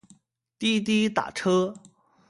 [0.57, 1.75] 滴滴打车